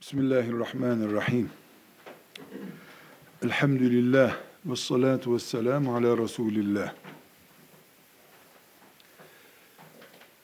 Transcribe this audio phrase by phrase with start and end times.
[0.00, 1.50] Bismillahirrahmanirrahim.
[3.44, 4.36] Elhamdülillah
[4.66, 6.94] ve salatu ve selamu ala Resulillah.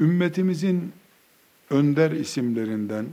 [0.00, 0.92] Ümmetimizin
[1.70, 3.06] önder isimlerinden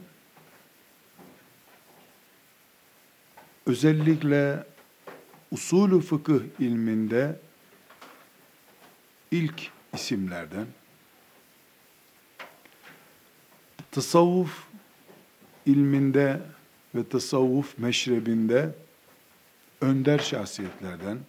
[3.65, 4.65] özellikle
[5.51, 7.39] usulü fıkıh ilminde
[9.31, 10.67] ilk isimlerden
[13.91, 14.70] tasavvuf
[15.65, 16.41] ilminde
[16.95, 18.75] ve tasavvuf meşrebinde
[19.81, 21.19] önder şahsiyetlerden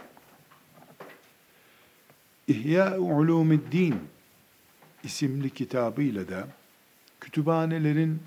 [2.49, 3.95] İhya Ulumiddin
[5.05, 6.49] isimli kitabıyla da
[7.21, 8.23] kütüphanelerin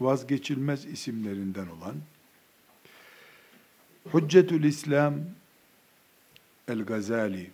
[0.00, 1.94] vazgeçilmez isimlerinden olan
[4.14, 5.14] Hüccetül İslam
[6.68, 7.50] El-Gazali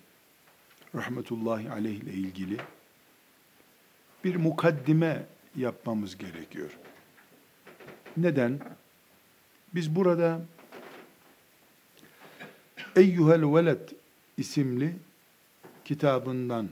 [0.94, 2.56] rahmetullahi aleyh ile ilgili
[4.24, 6.70] bir mukaddime yapmamız gerekiyor.
[8.16, 8.60] Neden?
[9.74, 10.40] Biz burada
[12.96, 13.88] Eyyuhel Veled
[14.36, 14.96] isimli
[15.84, 16.68] kitabından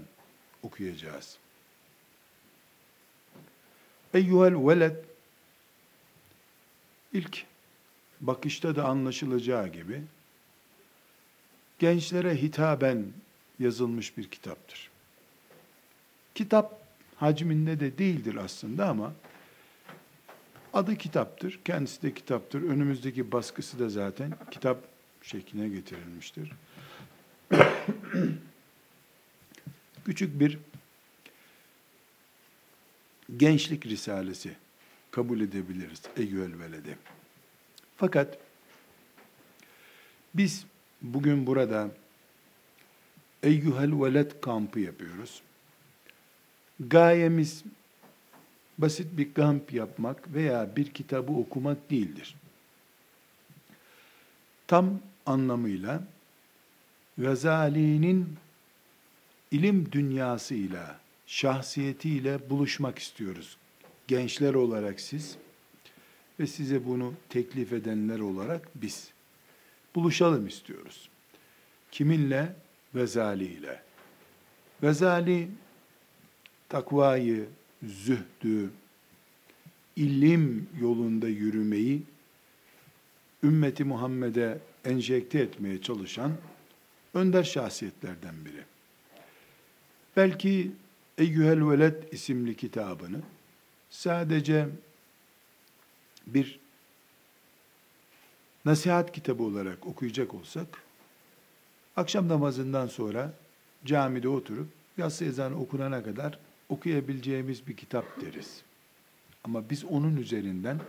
[0.62, 1.38] okuyacağız.
[4.14, 4.96] Eyyuhel Veled
[7.12, 7.44] ilk
[8.20, 10.02] bakışta da anlaşılacağı gibi
[11.78, 13.06] gençlere hitaben
[13.58, 14.90] yazılmış bir kitaptır.
[16.34, 16.82] Kitap
[17.16, 19.12] hacminde de değildir aslında ama
[20.78, 21.60] adı kitaptır.
[21.64, 22.62] Kendisi de kitaptır.
[22.62, 24.78] Önümüzdeki baskısı da zaten kitap
[25.22, 26.52] şekline getirilmiştir.
[30.04, 30.58] Küçük bir
[33.36, 34.56] gençlik risalesi
[35.10, 36.02] kabul edebiliriz.
[36.16, 36.96] Eyyüel velede.
[37.96, 38.38] Fakat
[40.34, 40.66] biz
[41.02, 41.90] bugün burada
[43.42, 45.42] Eyyuhel veled kampı yapıyoruz.
[46.80, 47.64] Gayemiz
[48.78, 52.34] basit bir kamp yapmak veya bir kitabı okumak değildir.
[54.66, 56.02] Tam anlamıyla
[57.18, 58.36] Gazali'nin
[59.50, 63.56] ilim dünyasıyla, şahsiyetiyle buluşmak istiyoruz.
[64.06, 65.36] Gençler olarak siz
[66.40, 69.10] ve size bunu teklif edenler olarak biz.
[69.94, 71.08] Buluşalım istiyoruz.
[71.90, 72.54] Kiminle?
[72.94, 73.82] Vezali ile.
[74.82, 75.48] Vezali
[76.68, 77.48] takvayı,
[77.86, 78.70] zühdü,
[79.96, 82.02] ilim yolunda yürümeyi
[83.42, 86.32] ümmeti Muhammed'e enjekte etmeye çalışan
[87.14, 88.64] önder şahsiyetlerden biri.
[90.16, 90.72] Belki
[91.18, 93.20] Eyyühel Veled isimli kitabını
[93.90, 94.68] sadece
[96.26, 96.58] bir
[98.64, 100.82] nasihat kitabı olarak okuyacak olsak,
[101.96, 103.34] akşam namazından sonra
[103.84, 104.68] camide oturup
[104.98, 108.62] yatsı ezanı okunana kadar okuyabileceğimiz bir kitap deriz.
[109.44, 110.80] Ama biz onun üzerinden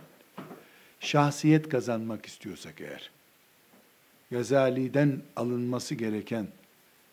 [1.00, 3.10] şahsiyet kazanmak istiyorsak eğer,
[4.30, 6.48] Gazali'den alınması gereken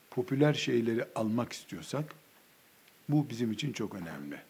[0.09, 2.16] popüler şeyleri almak istiyorsak,
[3.09, 4.41] bu bizim için çok önemli.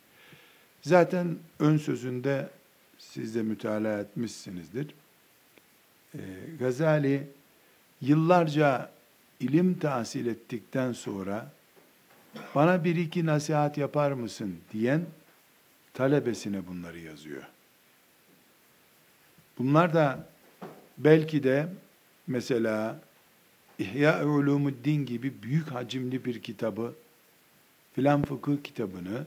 [0.82, 2.50] Zaten ön sözünde
[2.98, 4.88] siz de mütalaa etmişsinizdir.
[6.16, 6.20] Ee,
[6.60, 7.28] Gazali
[8.02, 8.92] yıllarca
[9.40, 11.52] ilim tahsil ettikten sonra
[12.56, 15.02] bana bir iki nasihat yapar mısın diyen
[15.94, 17.44] talebesine bunları yazıyor.
[19.58, 20.28] Bunlar da
[20.98, 21.68] belki de
[22.28, 23.00] mesela
[23.80, 26.94] İhya Ulumuddin gibi büyük hacimli bir kitabı,
[27.94, 29.26] filan fıkıh kitabını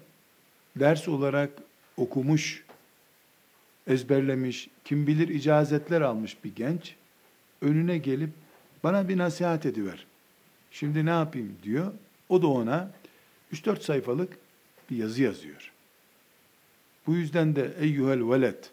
[0.77, 1.51] ders olarak
[1.97, 2.65] okumuş,
[3.87, 6.95] ezberlemiş, kim bilir icazetler almış bir genç,
[7.63, 8.31] önüne gelip
[8.85, 10.07] bana bir nasihat ediver.
[10.71, 11.93] Şimdi ne yapayım diyor.
[12.29, 12.91] O da ona
[13.53, 14.39] 3-4 sayfalık
[14.91, 15.73] bir yazı yazıyor.
[17.07, 18.65] Bu yüzden de eyyuhel veled,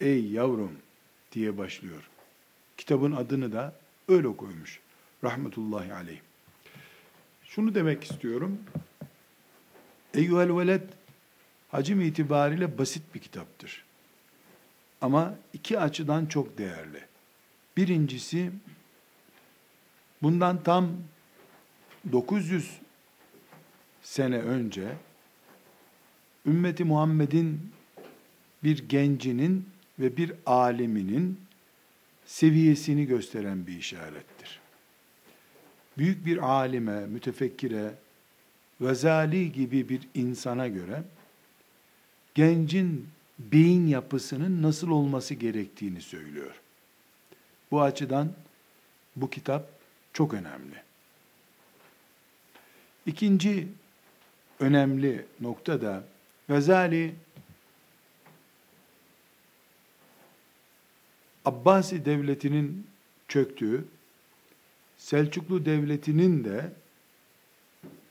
[0.00, 0.72] ey yavrum
[1.32, 2.10] diye başlıyor.
[2.76, 3.74] Kitabın adını da
[4.08, 4.80] öyle koymuş.
[5.24, 6.20] Rahmetullahi aleyh.
[7.44, 8.58] Şunu demek istiyorum.
[10.14, 10.82] Eyyuhel veled
[11.68, 13.84] hacim itibariyle basit bir kitaptır.
[15.00, 17.04] Ama iki açıdan çok değerli.
[17.76, 18.50] Birincisi
[20.22, 20.90] bundan tam
[22.12, 22.70] 900
[24.06, 24.96] sene önce
[26.46, 27.72] ümmeti Muhammed'in
[28.64, 29.68] bir gencinin
[29.98, 31.40] ve bir aliminin
[32.26, 34.60] seviyesini gösteren bir işarettir.
[35.98, 37.94] Büyük bir alime, mütefekkire,
[38.80, 41.02] Gazali gibi bir insana göre
[42.34, 43.08] gencin
[43.38, 46.60] beyin yapısının nasıl olması gerektiğini söylüyor.
[47.70, 48.32] Bu açıdan
[49.16, 49.68] bu kitap
[50.12, 50.82] çok önemli.
[53.06, 53.68] İkinci
[54.60, 56.04] önemli nokta da
[56.48, 57.14] Gazali
[61.44, 62.86] Abbasi devletinin
[63.28, 63.84] çöktüğü,
[64.98, 66.72] Selçuklu devletinin de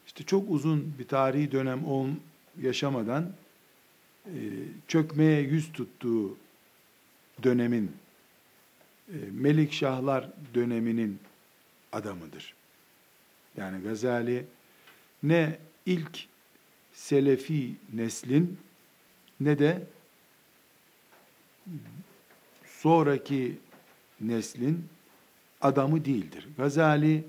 [0.07, 2.07] işte çok uzun bir tarihi dönem ol,
[2.61, 3.33] yaşamadan
[4.25, 4.39] e,
[4.87, 6.37] çökmeye yüz tuttuğu
[7.43, 7.91] dönemin
[9.09, 9.81] e, Melik
[10.53, 11.19] döneminin
[11.91, 12.53] adamıdır.
[13.57, 14.45] Yani Gazali
[15.23, 16.25] ne ilk
[16.95, 18.57] Selefi neslin
[19.39, 19.83] ne de
[22.65, 23.57] sonraki
[24.21, 24.85] neslin
[25.61, 26.47] adamı değildir.
[26.57, 27.23] Gazali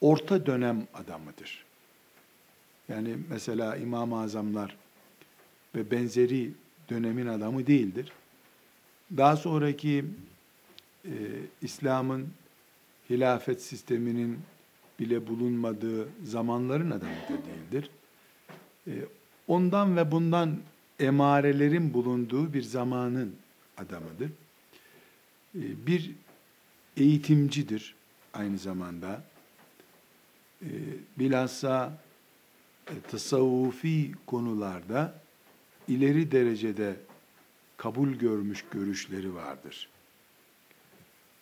[0.00, 1.64] orta dönem adamıdır.
[2.88, 4.76] Yani mesela İmam-ı Azamlar
[5.74, 6.50] ve benzeri
[6.90, 8.12] dönemin adamı değildir.
[9.16, 10.04] Daha sonraki
[11.04, 11.12] e,
[11.62, 12.28] İslam'ın
[13.10, 14.38] hilafet sisteminin
[15.00, 17.90] bile bulunmadığı zamanların adamı da değildir.
[18.88, 18.92] E,
[19.48, 20.56] ondan ve bundan
[21.00, 23.34] emarelerin bulunduğu bir zamanın
[23.76, 24.30] adamıdır.
[25.54, 26.10] E, bir
[26.96, 27.94] eğitimcidir
[28.34, 29.22] aynı zamanda.
[30.62, 30.68] E,
[31.18, 31.98] bilhassa
[32.86, 35.20] e, tasavvufi konularda
[35.88, 36.96] ileri derecede
[37.76, 39.88] kabul görmüş görüşleri vardır.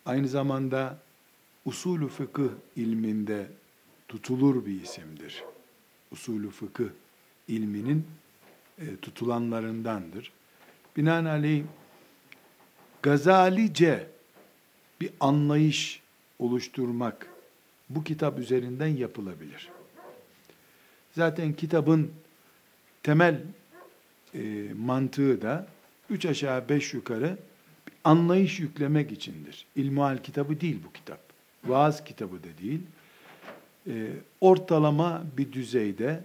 [0.06, 0.98] Aynı zamanda
[1.64, 3.50] usulü fıkıh ilminde
[4.08, 5.44] tutulur bir isimdir.
[6.12, 6.88] Usulü fıkıh
[7.48, 8.06] ilminin
[8.78, 10.32] e, tutulanlarındandır.
[10.96, 11.64] Binaenaleyh
[13.02, 14.06] Gazalice
[15.00, 16.02] bir anlayış
[16.38, 17.28] oluşturmak
[17.90, 19.68] bu kitap üzerinden yapılabilir.
[21.12, 22.12] Zaten kitabın
[23.02, 23.40] temel
[24.34, 25.66] e, mantığı da
[26.10, 27.38] üç aşağı beş yukarı
[28.04, 29.66] anlayış yüklemek içindir.
[29.76, 31.20] İlmuhal kitabı değil bu kitap.
[31.64, 32.80] Vaaz kitabı da değil.
[33.86, 34.08] E,
[34.40, 36.20] ortalama bir düzeyde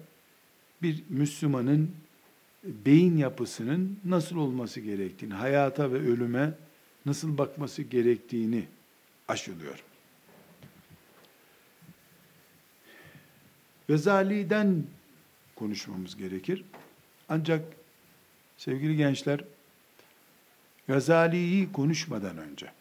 [0.82, 1.92] bir Müslümanın
[2.64, 6.54] beyin yapısının nasıl olması gerektiğini, hayata ve ölüme
[7.06, 8.68] nasıl bakması gerektiğini
[9.28, 9.84] aşılıyor.
[13.88, 14.84] Gazali'den
[15.56, 16.64] konuşmamız gerekir.
[17.30, 17.66] Ancak
[18.58, 19.44] sevgili gençler,
[20.88, 22.72] Gazali'yi konuşmadan önce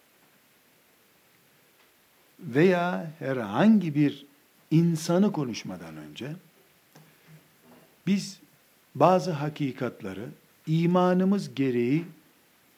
[2.40, 4.26] veya herhangi bir
[4.70, 6.32] insanı konuşmadan önce
[8.10, 8.38] biz
[8.94, 10.28] bazı hakikatları
[10.66, 12.04] imanımız gereği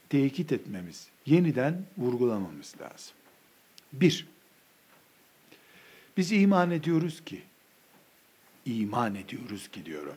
[0.09, 3.15] tekit etmemiz, yeniden vurgulamamız lazım.
[3.93, 4.27] Bir,
[6.17, 7.43] biz iman ediyoruz ki,
[8.67, 10.17] iman ediyoruz ki diyorum.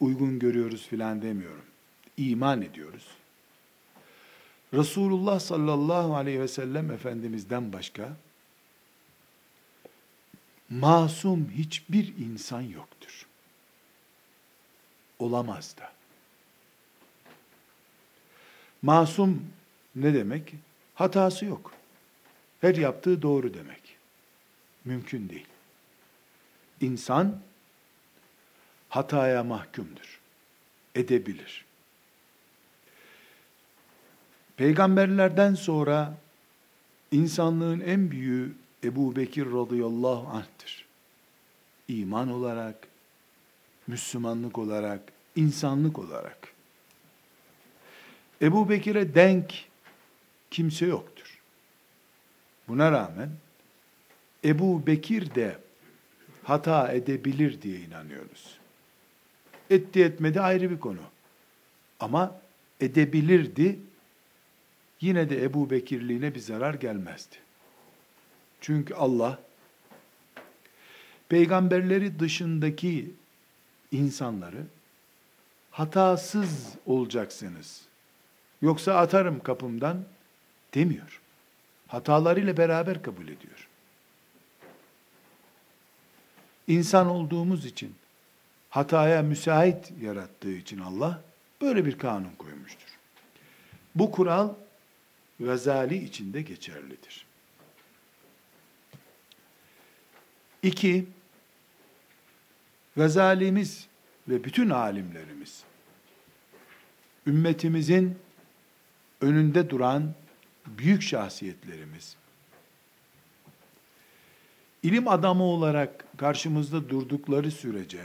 [0.00, 1.64] Uygun görüyoruz filan demiyorum.
[2.16, 3.06] İman ediyoruz.
[4.74, 8.16] Resulullah sallallahu aleyhi ve sellem Efendimiz'den başka
[10.70, 13.21] masum hiçbir insan yoktur.
[15.22, 15.92] Olamaz da.
[18.82, 19.46] Masum
[19.94, 20.54] ne demek?
[20.94, 21.72] Hatası yok.
[22.60, 23.96] Her yaptığı doğru demek.
[24.84, 25.46] Mümkün değil.
[26.80, 27.40] İnsan
[28.88, 30.20] hataya mahkumdur.
[30.94, 31.64] Edebilir.
[34.56, 36.14] Peygamberlerden sonra
[37.12, 38.54] insanlığın en büyüğü
[38.84, 40.86] Ebu Bekir radıyallahu anh'tır.
[41.88, 42.88] İman olarak,
[43.86, 45.00] Müslümanlık olarak,
[45.36, 46.48] insanlık olarak.
[48.42, 49.64] Ebu Bekir'e denk
[50.50, 51.40] kimse yoktur.
[52.68, 53.30] Buna rağmen
[54.44, 55.58] Ebu Bekir de
[56.42, 58.58] hata edebilir diye inanıyoruz.
[59.70, 61.00] Etti etmedi ayrı bir konu.
[62.00, 62.40] Ama
[62.80, 63.78] edebilirdi,
[65.00, 67.36] yine de Ebu Bekirliğine bir zarar gelmezdi.
[68.60, 69.38] Çünkü Allah,
[71.28, 73.14] peygamberleri dışındaki
[73.92, 74.64] insanları
[75.70, 77.82] hatasız olacaksınız.
[78.62, 80.04] Yoksa atarım kapımdan
[80.74, 81.20] demiyor.
[81.86, 83.68] Hatalarıyla beraber kabul ediyor.
[86.66, 87.94] İnsan olduğumuz için,
[88.70, 91.20] hataya müsait yarattığı için Allah
[91.60, 92.88] böyle bir kanun koymuştur.
[93.94, 94.48] Bu kural
[95.40, 97.26] Gazali içinde geçerlidir.
[100.62, 101.06] İki,
[102.96, 103.86] Gazalimiz
[104.28, 105.64] ve bütün alimlerimiz,
[107.26, 108.18] ümmetimizin
[109.20, 110.14] önünde duran
[110.66, 112.16] büyük şahsiyetlerimiz,
[114.82, 118.00] ilim adamı olarak karşımızda durdukları sürece,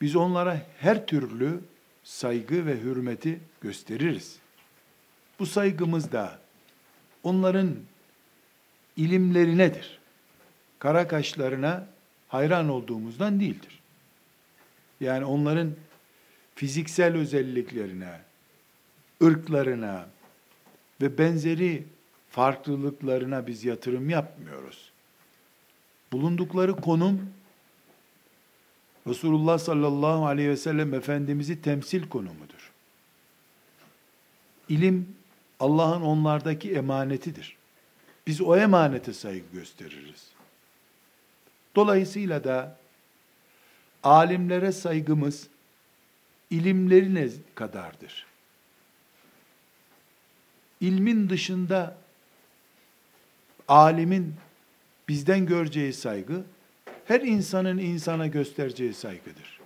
[0.00, 1.60] biz onlara her türlü
[2.04, 4.38] saygı ve hürmeti gösteririz.
[5.38, 6.38] Bu saygımız da
[7.22, 7.76] onların
[8.96, 9.98] ilimlerinedir.
[10.78, 11.86] Kara kaşlarına
[12.30, 13.80] hayran olduğumuzdan değildir.
[15.00, 15.72] Yani onların
[16.54, 18.20] fiziksel özelliklerine,
[19.22, 20.06] ırklarına
[21.00, 21.84] ve benzeri
[22.30, 24.92] farklılıklarına biz yatırım yapmıyoruz.
[26.12, 27.30] Bulundukları konum
[29.06, 32.72] Resulullah sallallahu aleyhi ve sellem Efendimiz'i temsil konumudur.
[34.68, 35.16] İlim
[35.60, 37.56] Allah'ın onlardaki emanetidir.
[38.26, 40.39] Biz o emanete saygı gösteririz.
[41.76, 42.78] Dolayısıyla da
[44.02, 45.48] alimlere saygımız
[46.50, 48.26] ilimlerine kadardır.
[50.80, 51.96] İlmin dışında
[53.68, 54.34] alimin
[55.08, 56.44] bizden göreceği saygı
[57.04, 59.60] her insanın insana göstereceği saygıdır.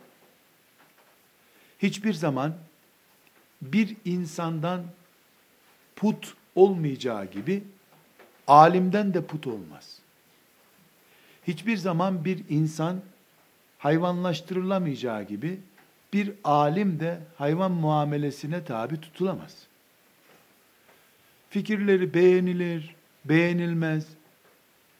[1.78, 2.54] Hiçbir zaman
[3.62, 4.84] bir insandan
[5.96, 7.64] put olmayacağı gibi
[8.46, 9.93] alimden de put olmaz.
[11.46, 13.00] Hiçbir zaman bir insan
[13.78, 15.60] hayvanlaştırılamayacağı gibi
[16.12, 19.56] bir alim de hayvan muamelesine tabi tutulamaz.
[21.50, 24.06] Fikirleri beğenilir, beğenilmez,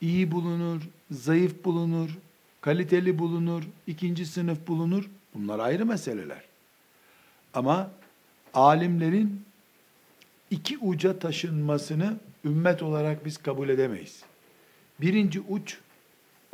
[0.01, 2.19] iyi bulunur, zayıf bulunur,
[2.61, 5.11] kaliteli bulunur, ikinci sınıf bulunur.
[5.35, 6.43] Bunlar ayrı meseleler.
[7.55, 7.91] Ama
[8.55, 9.45] alimlerin
[10.51, 14.23] iki uca taşınmasını ümmet olarak biz kabul edemeyiz.
[15.01, 15.79] Birinci uç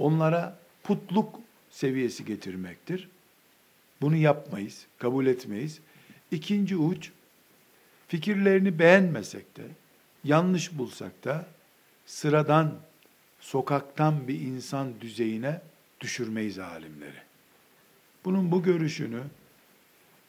[0.01, 1.41] onlara putluk
[1.71, 3.09] seviyesi getirmektir.
[4.01, 5.81] Bunu yapmayız, kabul etmeyiz.
[6.31, 7.11] İkinci uç
[8.09, 9.63] fikirlerini beğenmesek de,
[10.25, 11.47] yanlış bulsak da
[12.07, 12.75] sıradan,
[13.41, 15.61] sokaktan bir insan düzeyine
[16.01, 17.23] düşürmeyiz alimleri.
[18.25, 19.23] Bunun bu görüşünü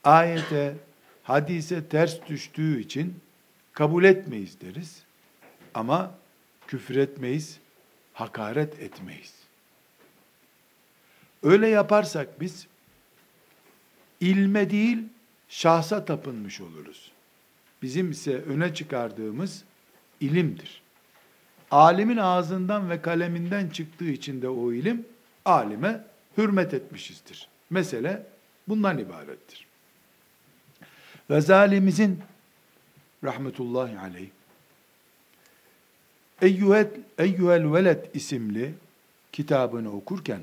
[0.04, 0.76] ayete,
[1.24, 3.20] hadise ters düştüğü için
[3.74, 5.04] kabul etmeyiz deriz.
[5.74, 6.16] Ama
[6.68, 7.60] küfür etmeyiz,
[8.14, 9.41] hakaret etmeyiz.
[11.44, 12.68] Öyle yaparsak biz
[14.20, 15.04] ilme değil
[15.50, 17.12] şahsa tapınmış oluruz.
[17.82, 19.64] Bizim ise öne çıkardığımız
[20.20, 20.82] ilimdir.
[21.72, 25.06] Alimin ağzından ve kaleminden çıktığı için de o ilim
[25.46, 26.02] alime
[26.38, 27.48] hürmet etmişizdir.
[27.70, 28.26] Mesele
[28.68, 29.68] bundan ibarettir.
[31.30, 32.20] Gazalimizin
[33.24, 34.30] rahmetullahi aleyh
[36.42, 38.74] Eyyuhel, Eyyuhel Veled isimli
[39.32, 40.42] kitabını okurken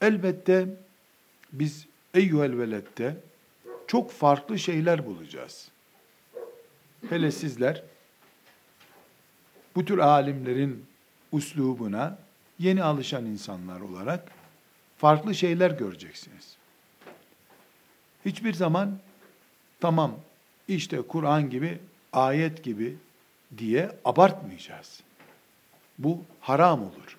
[0.00, 0.66] elbette
[1.52, 3.16] biz Eyyuhel Veled'de
[3.86, 5.68] çok farklı şeyler bulacağız.
[7.08, 7.82] Hele sizler
[9.74, 10.86] bu tür alimlerin
[11.32, 12.18] uslubuna
[12.58, 14.32] yeni alışan insanlar olarak
[14.98, 16.56] farklı şeyler göreceksiniz.
[18.24, 18.98] Hiçbir zaman
[19.80, 20.14] tamam
[20.68, 21.78] işte Kur'an gibi,
[22.12, 22.96] ayet gibi
[23.58, 25.00] diye abartmayacağız.
[25.98, 27.17] Bu haram olur.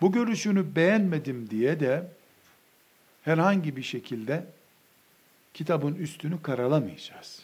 [0.00, 2.12] Bu görüşünü beğenmedim diye de
[3.22, 4.46] herhangi bir şekilde
[5.54, 7.42] kitabın üstünü karalamayacağız.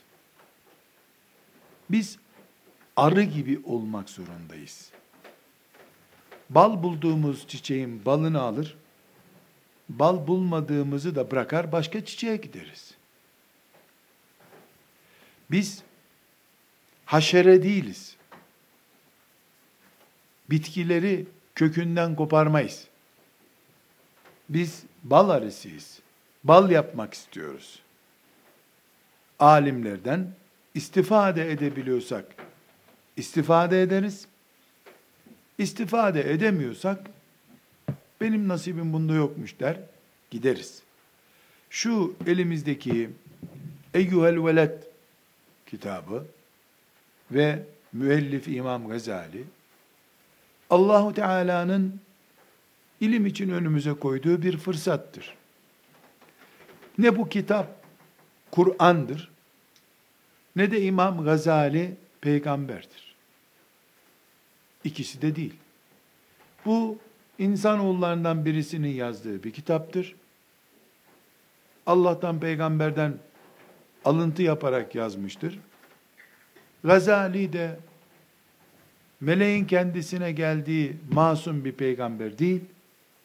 [1.90, 2.18] Biz
[2.96, 4.90] arı gibi olmak zorundayız.
[6.50, 8.76] Bal bulduğumuz çiçeğin balını alır,
[9.88, 12.94] bal bulmadığımızı da bırakar başka çiçeğe gideriz.
[15.50, 15.82] Biz
[17.04, 18.16] haşere değiliz.
[20.50, 22.88] Bitkileri kökünden koparmayız.
[24.48, 26.00] Biz bal arısıyız.
[26.44, 27.82] Bal yapmak istiyoruz.
[29.38, 30.30] Alimlerden
[30.74, 32.24] istifade edebiliyorsak
[33.16, 34.26] istifade ederiz.
[35.58, 37.10] İstifade edemiyorsak
[38.20, 39.80] benim nasibim bunda yokmuş der,
[40.30, 40.82] gideriz.
[41.70, 43.10] Şu elimizdeki
[43.94, 44.82] Eyyuhel Veled
[45.66, 46.26] kitabı
[47.30, 49.44] ve müellif İmam Gazali
[50.74, 52.00] Allahu Teala'nın
[53.00, 55.34] ilim için önümüze koyduğu bir fırsattır.
[56.98, 57.84] Ne bu kitap
[58.50, 59.30] Kur'an'dır
[60.56, 63.14] ne de İmam Gazali peygamberdir.
[64.84, 65.54] İkisi de değil.
[66.66, 66.98] Bu
[67.38, 70.16] insanoğullarından birisinin yazdığı bir kitaptır.
[71.86, 73.14] Allah'tan peygamberden
[74.04, 75.58] alıntı yaparak yazmıştır.
[76.84, 77.78] Gazali de
[79.24, 82.60] meleğin kendisine geldiği masum bir peygamber değil,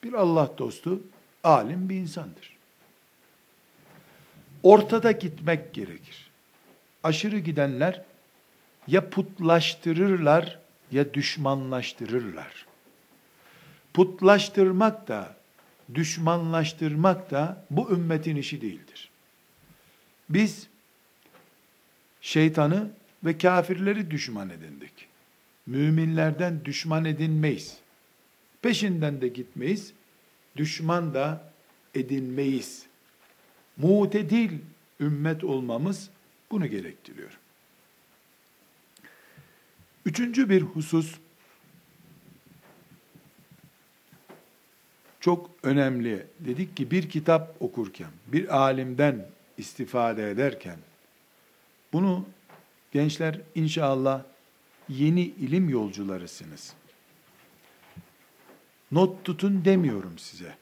[0.04, 1.02] bir Allah dostu,
[1.44, 2.58] alim bir insandır.
[4.64, 6.30] Ortada gitmek gerekir.
[7.04, 8.02] Aşırı gidenler
[8.88, 10.60] ya putlaştırırlar
[10.92, 12.66] ya düşmanlaştırırlar.
[13.94, 15.36] Putlaştırmak da,
[15.94, 19.10] düşmanlaştırmak da bu ümmetin işi değildir.
[20.30, 20.68] Biz
[22.22, 22.92] şeytanı
[23.24, 25.09] ve kafirleri düşman edindik.
[25.70, 27.78] Müminlerden düşman edinmeyiz.
[28.62, 29.94] Peşinden de gitmeyiz.
[30.56, 31.52] Düşman da
[31.96, 32.86] edinmeyiz.
[33.78, 34.52] Mutedil
[35.00, 36.10] ümmet olmamız
[36.52, 37.38] bunu gerektiriyor.
[40.06, 41.16] Üçüncü bir husus
[45.20, 46.26] çok önemli.
[46.40, 50.78] Dedik ki bir kitap okurken, bir alimden istifade ederken
[51.94, 52.26] bunu
[52.92, 54.24] gençler inşallah
[54.90, 56.74] yeni ilim yolcularısınız.
[58.92, 60.56] Not tutun demiyorum size.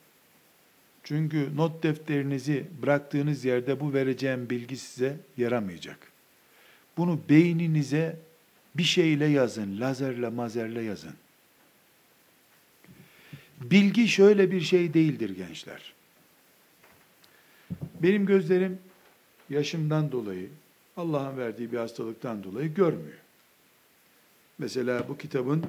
[1.04, 6.12] Çünkü not defterinizi bıraktığınız yerde bu vereceğim bilgi size yaramayacak.
[6.98, 8.20] Bunu beyninize
[8.76, 11.14] bir şeyle yazın, lazerle mazerle yazın.
[13.62, 15.94] Bilgi şöyle bir şey değildir gençler.
[18.04, 18.80] Benim gözlerim
[19.50, 20.50] yaşımdan dolayı,
[20.98, 23.18] Allah'ın verdiği bir hastalıktan dolayı görmüyor.
[24.58, 25.66] Mesela bu kitabın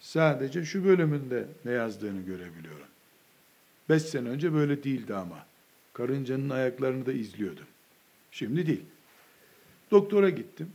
[0.00, 2.86] sadece şu bölümünde ne yazdığını görebiliyorum.
[3.88, 5.46] Beş sene önce böyle değildi ama.
[5.92, 7.66] Karıncanın ayaklarını da izliyordum.
[8.30, 8.84] Şimdi değil.
[9.90, 10.70] Doktora gittim.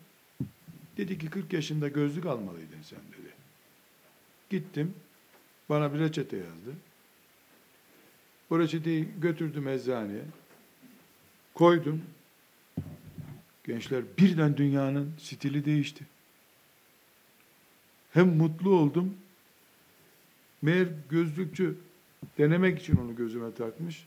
[0.98, 3.34] Dedi ki 40 yaşında gözlük almalıydın sen dedi.
[4.50, 4.94] Gittim.
[5.70, 6.74] Bana bir reçete yazdı.
[8.50, 10.24] O reçeteyi götürdüm eczaneye.
[11.54, 12.02] Koydum.
[13.64, 16.06] Gençler birden dünyanın stili değişti.
[18.16, 19.14] Hem mutlu oldum.
[20.62, 21.76] Meğer gözlükçü
[22.38, 24.06] denemek için onu gözüme takmış.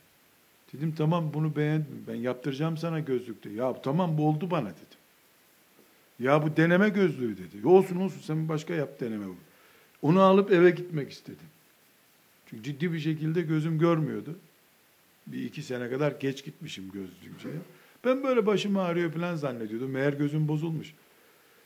[0.73, 2.03] Dedim tamam bunu beğendim.
[2.07, 3.49] Ben yaptıracağım sana gözlükte.
[3.49, 4.99] Ya tamam bu oldu bana dedim.
[6.19, 7.67] Ya bu deneme gözlüğü dedi.
[7.67, 9.35] Olsun olsun sen başka yap deneme bu.
[10.01, 11.47] Onu alıp eve gitmek istedim.
[12.45, 14.35] Çünkü ciddi bir şekilde gözüm görmüyordu.
[15.27, 17.55] Bir iki sene kadar geç gitmişim gözlükçüye.
[18.05, 19.91] Ben böyle başım ağrıyor falan zannediyordum.
[19.91, 20.93] Meğer gözüm bozulmuş.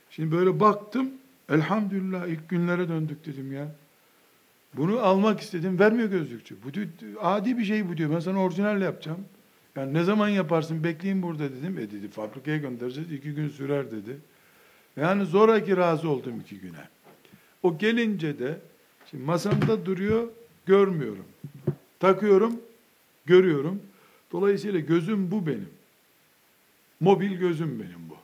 [0.09, 1.11] Şimdi böyle baktım.
[1.49, 3.75] Elhamdülillah ilk günlere döndük dedim ya.
[4.73, 5.79] Bunu almak istedim.
[5.79, 6.55] Vermiyor gözlükçü.
[6.63, 6.69] Bu
[7.21, 8.11] adi bir şey bu diyor.
[8.11, 9.25] Ben sana orijinal yapacağım.
[9.75, 11.77] Yani ne zaman yaparsın bekleyin burada dedim.
[11.77, 13.11] E dedi fabrikaya göndereceğiz.
[13.11, 14.17] iki gün sürer dedi.
[14.97, 16.87] Yani zoraki razı oldum iki güne.
[17.63, 18.57] O gelince de
[19.11, 20.27] şimdi masamda duruyor
[20.65, 21.25] görmüyorum.
[21.99, 22.61] Takıyorum
[23.25, 23.81] görüyorum.
[24.31, 25.69] Dolayısıyla gözüm bu benim.
[26.99, 28.17] Mobil gözüm benim bu.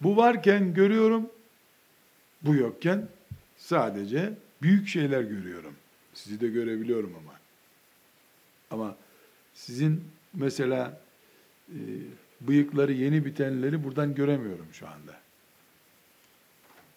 [0.00, 1.30] Bu varken görüyorum.
[2.42, 3.08] Bu yokken
[3.56, 4.32] sadece
[4.62, 5.74] büyük şeyler görüyorum.
[6.14, 7.38] Sizi de görebiliyorum ama.
[8.70, 8.96] Ama
[9.54, 11.00] sizin mesela
[11.68, 11.78] e,
[12.40, 15.20] bıyıkları yeni bitenleri buradan göremiyorum şu anda.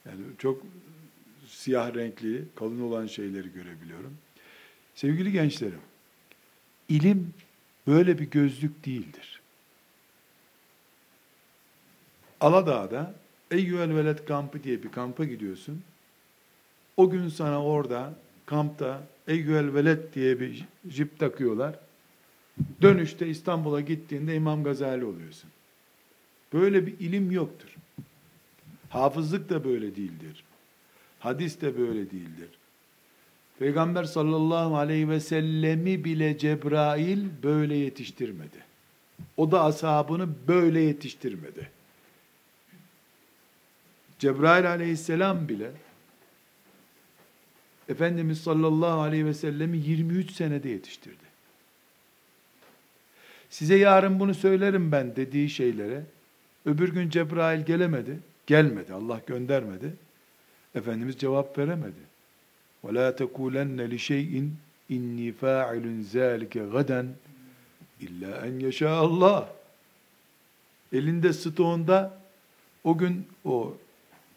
[0.05, 0.63] Yani çok
[1.47, 4.17] siyah renkli, kalın olan şeyleri görebiliyorum.
[4.95, 5.81] Sevgili gençlerim,
[6.89, 7.33] ilim
[7.87, 9.30] böyle bir gözlük değildir.
[12.41, 13.13] Aladağ'da
[13.51, 15.81] Eyyüel Veled kampı diye bir kampa gidiyorsun.
[16.97, 18.13] O gün sana orada
[18.45, 21.79] kampta Eyyüel Veled diye bir jip takıyorlar.
[22.81, 25.49] Dönüşte İstanbul'a gittiğinde İmam Gazali oluyorsun.
[26.53, 27.75] Böyle bir ilim yoktur.
[28.89, 30.43] Hafızlık da böyle değildir.
[31.19, 32.49] Hadis de böyle değildir.
[33.59, 38.57] Peygamber sallallahu aleyhi ve sellemi bile Cebrail böyle yetiştirmedi.
[39.37, 41.80] O da ashabını böyle yetiştirmedi.
[44.20, 45.70] Cebrail aleyhisselam bile
[47.88, 51.26] Efendimiz sallallahu aleyhi ve sellemi 23 senede yetiştirdi.
[53.50, 56.02] Size yarın bunu söylerim ben dediği şeylere
[56.66, 58.18] öbür gün Cebrail gelemedi.
[58.46, 58.92] Gelmedi.
[58.92, 59.92] Allah göndermedi.
[60.74, 62.06] Efendimiz cevap veremedi.
[62.84, 64.50] وَلَا تَكُولَنَّ لِشَيْءٍ
[64.90, 65.84] اِنِّي فَاعِلٌ
[66.14, 67.02] ذَٰلِكَ غَدًا
[68.06, 69.52] اِلَّا اَنْ يَشَاءَ Allah.
[70.92, 72.18] Elinde stoğunda
[72.84, 73.76] o gün o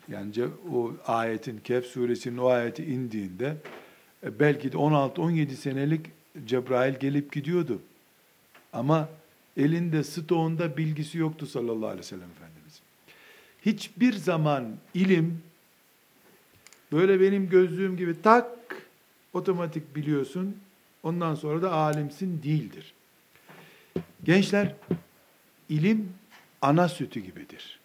[0.09, 0.33] yani
[0.73, 3.57] o ayetin Kehf suresinin o ayeti indiğinde
[4.23, 6.07] e, belki de 16-17 senelik
[6.47, 7.81] Cebrail gelip gidiyordu.
[8.73, 9.09] Ama
[9.57, 12.81] elinde stoğunda bilgisi yoktu sallallahu aleyhi ve sellem Efendimiz.
[13.67, 15.43] Hiçbir zaman ilim
[16.93, 18.47] böyle benim gözlüğüm gibi tak
[19.33, 20.57] otomatik biliyorsun.
[21.03, 22.95] Ondan sonra da alimsin değildir.
[24.25, 24.75] Gençler
[25.69, 26.13] ilim
[26.63, 27.84] ana sütü gibidir.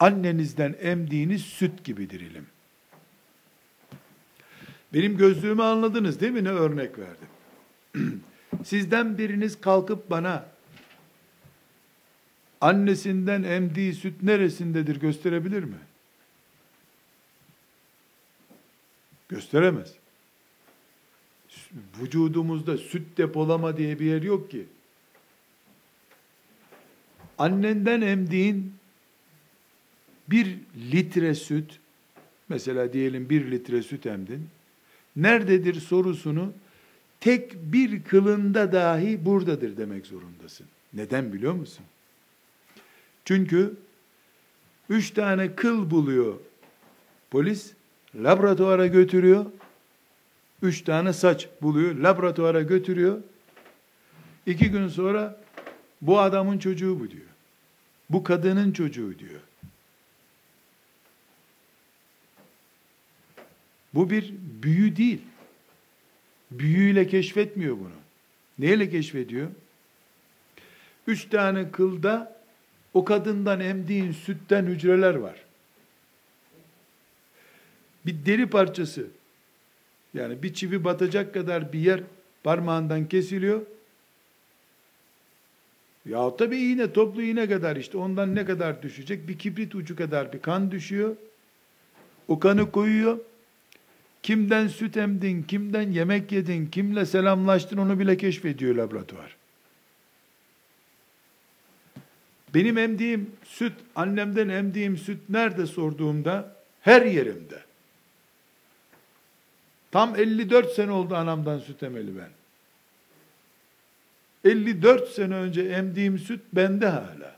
[0.00, 2.46] Annenizden emdiğiniz süt gibidir ilim.
[4.94, 6.44] Benim gözlüğümü anladınız değil mi?
[6.44, 7.28] Ne örnek verdim.
[8.64, 10.46] Sizden biriniz kalkıp bana
[12.60, 15.76] annesinden emdiği süt neresindedir gösterebilir mi?
[19.28, 19.94] Gösteremez.
[22.00, 24.66] Vücudumuzda süt depolama diye bir yer yok ki.
[27.38, 28.74] Annenden emdiğin
[30.30, 30.58] bir
[30.92, 31.78] litre süt,
[32.48, 34.48] mesela diyelim bir litre süt emdin,
[35.16, 36.52] nerededir sorusunu
[37.20, 40.66] tek bir kılında dahi buradadır demek zorundasın.
[40.94, 41.84] Neden biliyor musun?
[43.24, 43.74] Çünkü
[44.88, 46.34] üç tane kıl buluyor
[47.30, 47.72] polis,
[48.14, 49.46] laboratuvara götürüyor,
[50.62, 53.18] üç tane saç buluyor, laboratuvara götürüyor,
[54.46, 55.40] iki gün sonra
[56.00, 57.26] bu adamın çocuğu bu diyor.
[58.10, 59.40] Bu kadının çocuğu diyor.
[63.94, 65.20] Bu bir büyü değil.
[66.50, 67.94] Büyüyle keşfetmiyor bunu.
[68.58, 69.48] Neyle keşfediyor?
[71.06, 72.40] Üç tane kılda
[72.94, 75.44] o kadından emdiğin sütten hücreler var.
[78.06, 79.06] Bir deri parçası,
[80.14, 82.00] yani bir çivi batacak kadar bir yer
[82.42, 83.62] parmağından kesiliyor.
[86.06, 89.28] Ya da bir iğne, toplu iğne kadar işte ondan ne kadar düşecek?
[89.28, 91.16] Bir kibrit ucu kadar bir kan düşüyor.
[92.28, 93.18] O kanı koyuyor.
[94.24, 99.36] Kimden süt emdin, kimden yemek yedin, kimle selamlaştın onu bile keşfediyor laboratuvar.
[102.54, 107.62] Benim emdiğim süt, annemden emdiğim süt nerede sorduğumda her yerimde.
[109.90, 112.30] Tam 54 sene oldu anamdan süt emeli ben.
[114.50, 117.36] 54 sene önce emdiğim süt bende hala.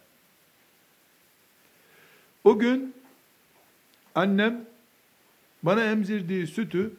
[2.45, 2.95] O gün
[4.15, 4.76] annem
[5.67, 6.93] bana emzirdiği sütü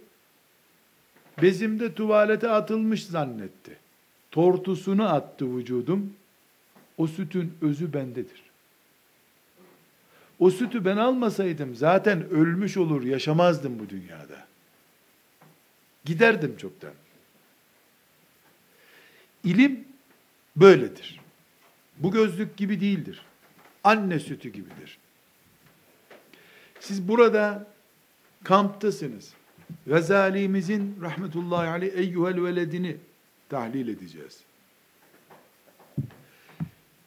[1.42, 3.78] bezimde tuvalete atılmış zannetti.
[4.32, 6.14] Tortusunu attı vücudum.
[6.98, 8.44] O sütün özü bendedir.
[10.40, 14.48] O sütü ben almasaydım zaten ölmüş olur, yaşamazdım bu dünyada.
[16.06, 16.94] Giderdim çoktan.
[19.44, 19.88] İlim
[20.56, 21.20] böyledir.
[21.98, 23.22] Bu gözlük gibi değildir.
[23.84, 24.98] Anne sütü gibidir.
[26.80, 27.68] Siz burada
[28.44, 29.34] kamptasınız.
[29.88, 32.98] Gazali'mizin rahmetullahi aleyh eyyuhel veledini
[33.50, 34.40] tahlil edeceğiz.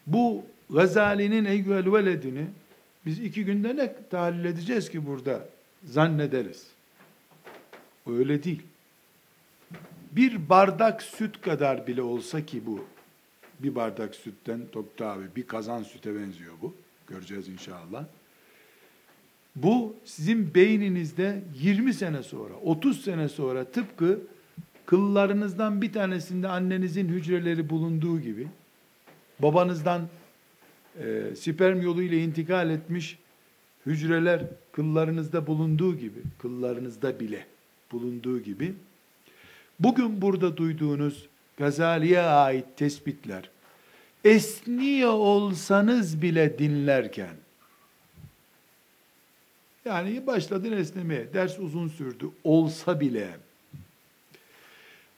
[0.06, 2.46] Bu Gazali'nin eyyuhel veledini
[3.06, 5.48] biz iki günde ne tahlil edeceğiz ki burada
[5.84, 6.66] zannederiz.
[8.06, 8.62] Öyle değil.
[10.12, 12.84] Bir bardak süt kadar bile olsa ki bu
[13.60, 16.74] bir bardak sütten Tokta abi bir kazan süte benziyor bu.
[17.06, 18.04] Göreceğiz inşallah.
[19.56, 24.20] Bu sizin beyninizde 20 sene sonra, 30 sene sonra tıpkı
[24.86, 28.48] kıllarınızdan bir tanesinde annenizin hücreleri bulunduğu gibi,
[29.38, 30.08] babanızdan
[30.98, 33.18] e, sperm yoluyla intikal etmiş
[33.86, 37.46] hücreler kıllarınızda bulunduğu gibi, kıllarınızda bile
[37.92, 38.74] bulunduğu gibi,
[39.80, 43.50] bugün burada duyduğunuz Gazali'ye ait tespitler,
[44.24, 47.34] esniyor olsanız bile dinlerken,
[49.84, 51.34] yani başladın esnemeye.
[51.34, 52.30] Ders uzun sürdü.
[52.44, 53.36] Olsa bile.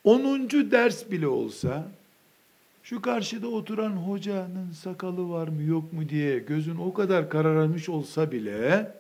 [0.05, 1.89] Onuncu ders bile olsa
[2.83, 8.33] şu karşıda oturan hocanın sakalı var mı yok mu diye gözün o kadar kararmış olsa
[8.33, 8.95] bile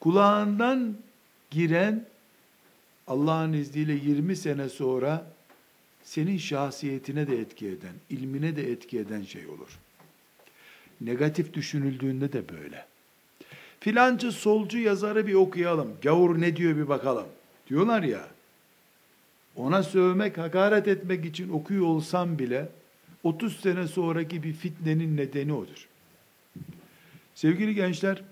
[0.00, 0.96] kulağından
[1.50, 2.04] giren
[3.06, 5.26] Allah'ın izniyle 20 sene sonra
[6.02, 9.78] senin şahsiyetine de etki eden, ilmine de etki eden şey olur.
[11.00, 12.91] Negatif düşünüldüğünde de böyle
[13.82, 15.96] filancı solcu yazarı bir okuyalım.
[16.02, 17.26] Gavur ne diyor bir bakalım.
[17.68, 18.28] Diyorlar ya.
[19.56, 22.68] Ona sövmek, hakaret etmek için okuyor olsam bile
[23.22, 25.88] 30 sene sonraki bir fitnenin nedeni odur.
[27.34, 28.22] Sevgili gençler,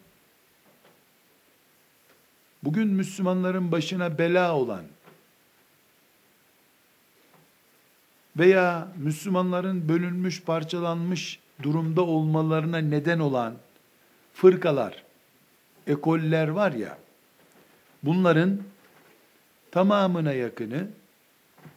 [2.62, 4.84] bugün Müslümanların başına bela olan
[8.36, 13.54] veya Müslümanların bölünmüş, parçalanmış durumda olmalarına neden olan
[14.34, 15.09] fırkalar,
[15.90, 16.98] ekoller var ya,
[18.02, 18.62] bunların
[19.70, 20.88] tamamına yakını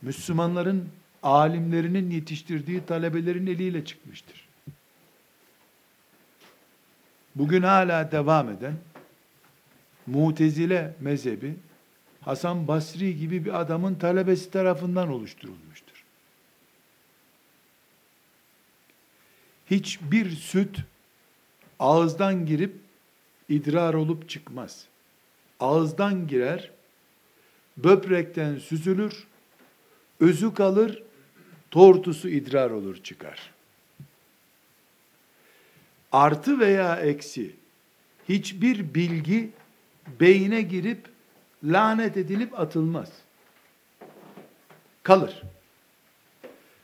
[0.02, 0.89] Müslümanların
[1.23, 4.47] alimlerinin yetiştirdiği talebelerin eliyle çıkmıştır.
[7.36, 8.73] Bugün hala devam eden
[10.08, 11.56] Mutezile mezhebi
[12.21, 16.04] Hasan Basri gibi bir adamın talebesi tarafından oluşturulmuştur.
[19.69, 20.78] Hiçbir süt
[21.80, 22.83] ağızdan girip
[23.49, 24.86] idrar olup çıkmaz.
[25.60, 26.71] Ağızdan girer,
[27.77, 29.27] böbrekten süzülür,
[30.19, 31.03] özü kalır,
[31.71, 33.51] tortusu idrar olur çıkar.
[36.12, 37.56] Artı veya eksi
[38.29, 39.51] hiçbir bilgi
[40.19, 41.06] beyine girip
[41.63, 43.12] lanet edilip atılmaz.
[45.03, 45.41] Kalır.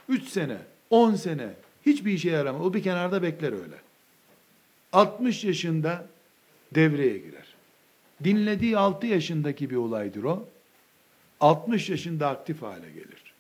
[0.10, 0.58] Üç sene,
[0.90, 1.54] on sene
[1.86, 2.62] hiçbir işe yaramaz.
[2.62, 3.76] O bir kenarda bekler öyle.
[4.94, 6.08] 60 yaşında
[6.76, 7.46] devreye girer.
[8.24, 10.48] Dinlediği 6 yaşındaki bir olaydır o.
[11.40, 13.34] 60 yaşında aktif hale gelir.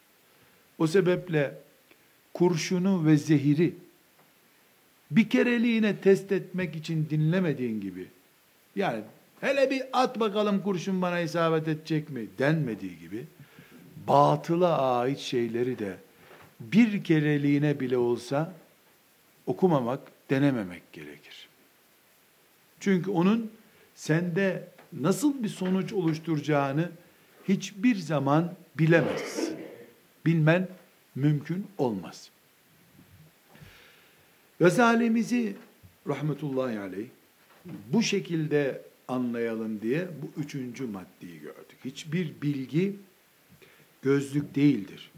[0.77, 1.53] O sebeple
[2.33, 3.73] kurşunu ve zehiri
[5.11, 8.07] bir kereliğine test etmek için dinlemediğin gibi
[8.75, 9.01] yani
[9.41, 13.25] hele bir at bakalım kurşun bana isabet edecek mi denmediği gibi
[14.07, 15.97] batıla ait şeyleri de
[16.59, 18.53] bir kereliğine bile olsa
[19.45, 21.48] okumamak, denememek gerekir.
[22.79, 23.51] Çünkü onun
[23.95, 26.91] sende nasıl bir sonuç oluşturacağını
[27.47, 29.57] hiçbir zaman bilemezsin.
[30.25, 30.67] Bilmen
[31.15, 32.29] mümkün olmaz.
[34.59, 35.55] Gazalimizi
[36.07, 37.07] rahmetullahi aleyh
[37.65, 41.77] bu şekilde anlayalım diye bu üçüncü maddeyi gördük.
[41.85, 42.95] Hiçbir bilgi
[44.01, 45.11] gözlük değildir.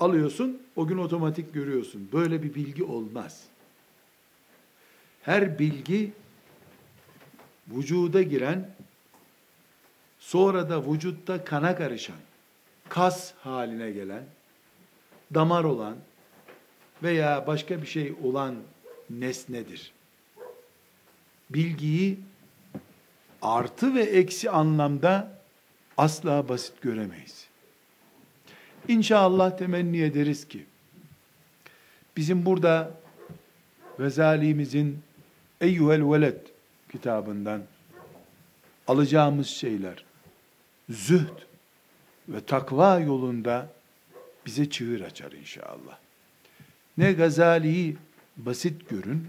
[0.00, 2.08] Alıyorsun, o gün otomatik görüyorsun.
[2.12, 3.44] Böyle bir bilgi olmaz.
[5.24, 6.12] Her bilgi
[7.68, 8.70] vücuda giren,
[10.18, 12.16] sonra da vücutta kana karışan,
[12.88, 14.24] kas haline gelen,
[15.34, 15.96] damar olan
[17.02, 18.56] veya başka bir şey olan
[19.10, 19.92] nesnedir.
[21.50, 22.18] Bilgiyi
[23.42, 25.38] artı ve eksi anlamda
[25.96, 27.46] asla basit göremeyiz.
[28.88, 30.66] İnşallah temenni ederiz ki
[32.16, 32.90] bizim burada
[34.00, 35.02] Vezali'mizin
[35.60, 36.40] Eyyuhel Veled
[36.92, 37.62] kitabından
[38.86, 40.04] alacağımız şeyler
[40.88, 41.38] zühd
[42.28, 43.72] ve takva yolunda
[44.46, 45.98] bize çığır açar inşallah.
[46.98, 47.96] Ne Gazali'yi
[48.36, 49.26] basit görün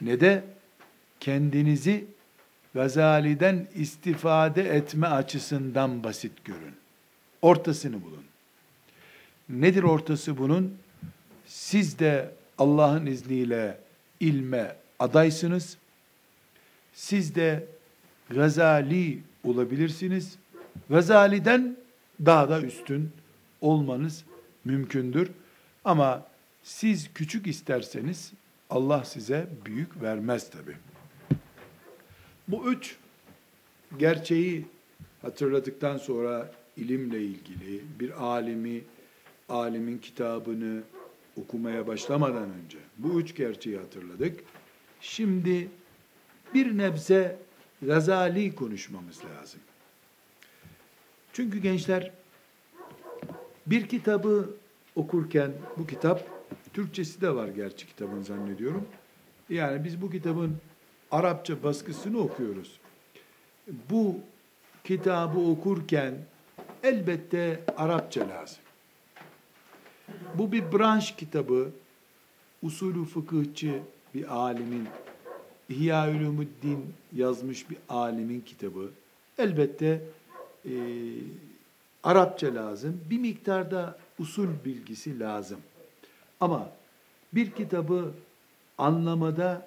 [0.00, 0.44] ne de
[1.20, 2.06] kendinizi
[2.74, 6.74] Gazali'den istifade etme açısından basit görün.
[7.42, 8.24] Ortasını bulun.
[9.48, 10.78] Nedir ortası bunun?
[11.46, 13.78] Siz de Allah'ın izniyle
[14.20, 15.76] ilme adaysınız.
[16.94, 17.66] Siz de
[18.30, 20.38] Gazali olabilirsiniz.
[20.90, 21.76] Gazali'den
[22.26, 23.10] daha da üstün
[23.60, 24.24] olmanız
[24.64, 25.30] mümkündür.
[25.84, 26.26] Ama
[26.62, 28.32] siz küçük isterseniz
[28.70, 30.76] Allah size büyük vermez tabi.
[32.48, 32.96] Bu üç
[33.98, 34.66] gerçeği
[35.22, 38.80] hatırladıktan sonra ilimle ilgili bir alimi,
[39.48, 40.82] alimin kitabını
[41.36, 44.40] okumaya başlamadan önce bu üç gerçeği hatırladık.
[45.04, 45.68] Şimdi
[46.54, 47.38] bir nebze
[47.82, 49.60] Gazali konuşmamız lazım.
[51.32, 52.12] Çünkü gençler
[53.66, 54.50] bir kitabı
[54.96, 56.28] okurken bu kitap
[56.72, 58.88] Türkçesi de var gerçi kitabın zannediyorum.
[59.48, 60.56] Yani biz bu kitabın
[61.10, 62.80] Arapça baskısını okuyoruz.
[63.90, 64.18] Bu
[64.84, 66.14] kitabı okurken
[66.82, 68.62] elbette Arapça lazım.
[70.34, 71.70] Bu bir branş kitabı,
[72.62, 73.82] usulü fıkıhçı
[74.14, 74.88] bir alimin,
[75.68, 78.90] İhya Ulumuddin yazmış bir alimin kitabı.
[79.38, 80.02] Elbette
[80.64, 80.72] e,
[82.02, 83.00] Arapça lazım.
[83.10, 85.60] Bir miktarda usul bilgisi lazım.
[86.40, 86.70] Ama
[87.32, 88.12] bir kitabı
[88.78, 89.66] anlamada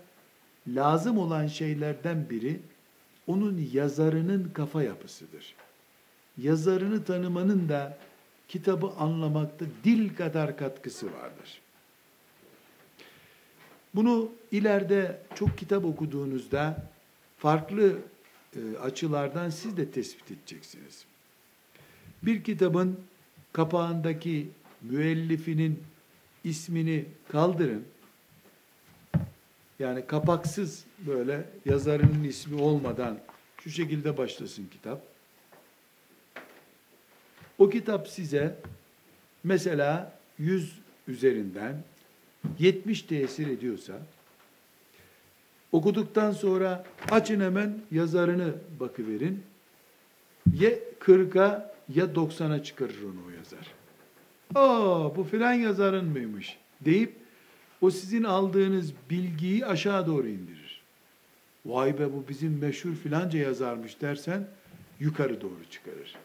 [0.67, 2.59] lazım olan şeylerden biri
[3.27, 5.55] onun yazarının kafa yapısıdır.
[6.37, 7.97] Yazarını tanımanın da
[8.47, 11.61] kitabı anlamakta dil kadar katkısı vardır.
[13.95, 16.83] Bunu ileride çok kitap okuduğunuzda
[17.37, 17.99] farklı
[18.55, 21.05] e, açılardan siz de tespit edeceksiniz.
[22.23, 22.99] Bir kitabın
[23.53, 24.49] kapağındaki
[24.81, 25.83] müellifinin
[26.43, 27.83] ismini kaldırın.
[29.79, 33.19] Yani kapaksız böyle yazarının ismi olmadan
[33.63, 35.01] şu şekilde başlasın kitap.
[37.57, 38.55] O kitap size
[39.43, 41.83] mesela 100 üzerinden
[42.59, 43.99] 70 tesir ediyorsa
[45.71, 49.43] okuduktan sonra açın hemen yazarını bakıverin.
[50.53, 53.73] Ya 40'a ya 90'a çıkarır onu o yazar.
[54.55, 57.15] Aa bu filan yazarın mıymış deyip
[57.81, 60.81] o sizin aldığınız bilgiyi aşağı doğru indirir.
[61.65, 64.47] Vay be bu bizim meşhur filanca yazarmış dersen
[64.99, 66.15] yukarı doğru çıkarır.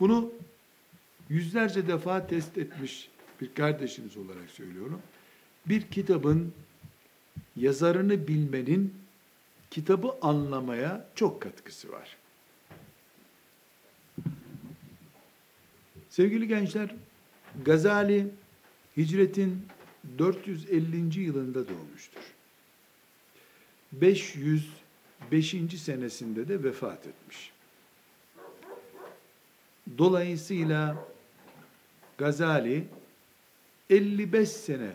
[0.00, 0.32] Bunu
[1.28, 3.08] yüzlerce defa test etmiş
[3.40, 5.00] bir kardeşiniz olarak söylüyorum.
[5.66, 6.52] Bir kitabın
[7.56, 8.94] yazarını bilmenin
[9.70, 12.16] kitabı anlamaya çok katkısı var.
[16.10, 16.94] Sevgili gençler,
[17.64, 18.28] Gazali
[18.96, 19.66] hicretin
[20.18, 21.20] 450.
[21.20, 22.22] yılında doğmuştur.
[23.92, 25.54] 505.
[25.76, 27.52] senesinde de vefat etmiş.
[29.98, 31.08] Dolayısıyla
[32.18, 32.84] Gazali
[33.90, 34.90] 55 sene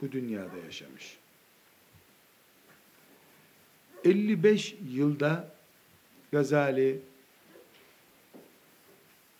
[0.00, 1.21] bu dünyada yaşamış.
[4.04, 5.48] 55 yılda
[6.32, 7.00] Gazali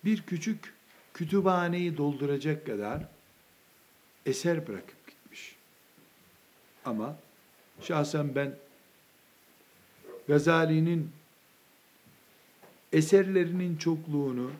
[0.04, 0.74] bir küçük
[1.14, 3.08] kütüphaneyi dolduracak kadar
[4.26, 5.56] eser bırakıp gitmiş.
[6.84, 7.16] Ama
[7.80, 8.56] şahsen ben
[10.28, 11.10] Gazali'nin
[12.92, 14.50] eserlerinin çokluğunu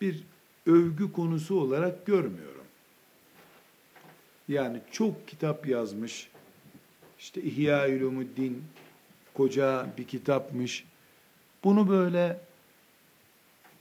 [0.00, 0.24] bir
[0.66, 2.64] övgü konusu olarak görmüyorum.
[4.48, 6.28] Yani çok kitap yazmış.
[7.18, 8.64] İşte İhya Ulumuddin
[9.34, 10.84] koca bir kitapmış.
[11.64, 12.40] Bunu böyle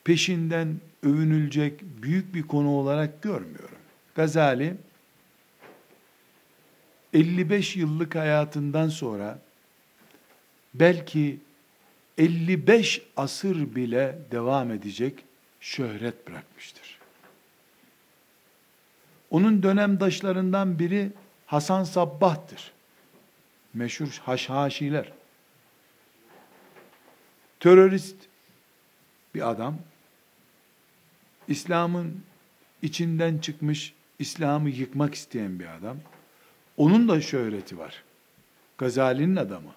[0.04, 3.78] peşinden övünülecek büyük bir konu olarak görmüyorum.
[4.16, 4.76] Gazali
[7.14, 9.40] 55 yıllık hayatından sonra
[10.74, 11.40] belki
[12.18, 15.26] 55 asır bile devam edecek
[15.62, 17.00] şöhret bırakmıştır.
[19.32, 21.12] Onun dönemdaşlarından biri
[21.46, 22.72] Hasan Sabbah'tır.
[23.74, 25.12] Meşhur haşhaşiler.
[27.64, 28.16] Terörist
[29.36, 29.78] bir adam.
[31.48, 32.24] İslam'ın
[32.82, 35.98] içinden çıkmış, İslam'ı yıkmak isteyen bir adam.
[36.78, 38.04] Onun da şöhreti var.
[38.78, 39.72] Gazali'nin adamı.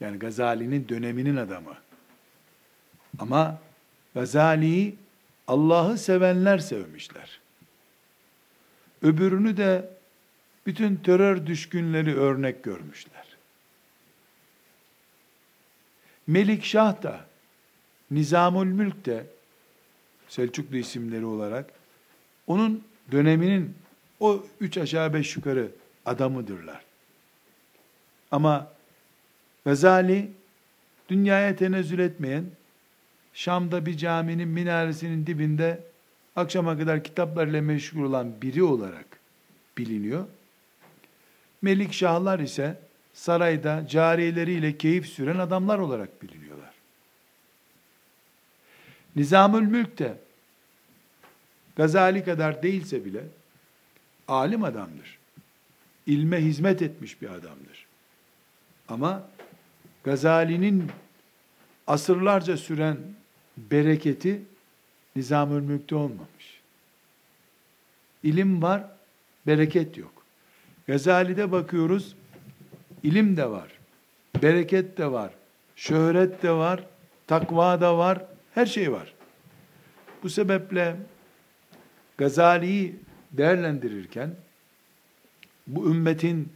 [0.00, 1.76] Yani Gazali'nin döneminin adamı.
[3.18, 3.58] Ama
[4.14, 4.96] Gazali'yi
[5.46, 7.40] Allah'ı sevenler sevmişler.
[9.02, 9.90] Öbürünü de
[10.66, 13.25] bütün terör düşkünleri örnek görmüşler.
[16.26, 17.26] Melik Şah da,
[18.10, 19.26] Nizamül Mülk de,
[20.28, 21.70] Selçuklu isimleri olarak,
[22.46, 23.74] onun döneminin
[24.20, 25.70] o üç aşağı beş yukarı
[26.06, 26.80] adamıdırlar.
[28.30, 28.72] Ama
[29.64, 30.30] Gazali,
[31.08, 32.44] dünyaya tenezzül etmeyen,
[33.34, 35.80] Şam'da bir caminin minaresinin dibinde
[36.36, 39.06] akşama kadar kitaplarla meşgul olan biri olarak
[39.78, 40.26] biliniyor.
[41.62, 42.78] Melik Şahlar ise
[43.16, 46.74] sarayda cariyeleriyle keyif süren adamlar olarak biliniyorlar.
[49.16, 50.18] Nizamül Mülk de
[51.76, 53.24] Gazali kadar değilse bile
[54.28, 55.18] alim adamdır.
[56.06, 57.86] İlme hizmet etmiş bir adamdır.
[58.88, 59.28] Ama
[60.04, 60.90] Gazali'nin
[61.86, 62.96] asırlarca süren
[63.56, 64.42] bereketi
[65.16, 66.60] Nizamül Mülk'te olmamış.
[68.22, 68.84] İlim var,
[69.46, 70.12] bereket yok.
[70.86, 72.16] Gazali'de bakıyoruz,
[73.06, 73.68] ilim de var,
[74.42, 75.32] bereket de var,
[75.76, 76.86] şöhret de var,
[77.26, 79.14] takva da var, her şey var.
[80.22, 80.96] Bu sebeple
[82.18, 82.96] Gazali'yi
[83.32, 84.30] değerlendirirken
[85.66, 86.48] bu ümmetin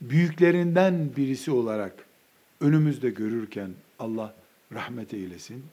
[0.00, 1.92] büyüklerinden birisi olarak
[2.60, 4.34] önümüzde görürken Allah
[4.72, 5.64] rahmet eylesin.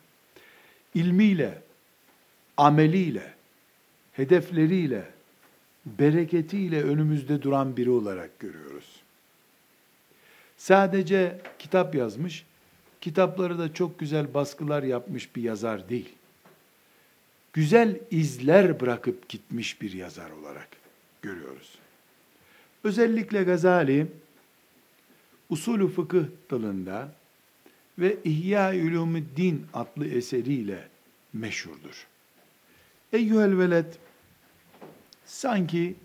[0.96, 1.62] İlmiyle,
[2.58, 3.34] ameliyle,
[4.14, 5.06] hedefleriyle,
[5.86, 8.93] bereketiyle önümüzde duran biri olarak görüyoruz.
[10.64, 12.46] Sadece kitap yazmış,
[13.02, 16.10] kitapları da çok güzel baskılar yapmış bir yazar değil.
[17.54, 20.68] Güzel izler bırakıp gitmiş bir yazar olarak
[21.22, 21.76] görüyoruz.
[22.84, 24.08] Özellikle Gazali,
[25.50, 27.16] usulü fıkıh dalında
[28.00, 30.88] ve İhya Ulumuddin adlı eseriyle
[31.34, 32.08] meşhurdur.
[33.14, 33.94] Eyyühel veled
[35.26, 35.96] sanki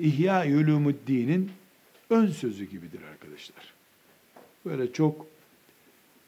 [0.00, 1.52] İhya Ulumuddin'in
[2.12, 3.74] ön sözü gibidir arkadaşlar.
[4.64, 5.26] Böyle çok